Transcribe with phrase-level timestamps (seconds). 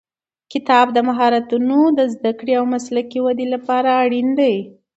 [0.53, 4.55] کتاب د مهارتونو د زده کړې او مسلکي ودې لپاره اړین دی.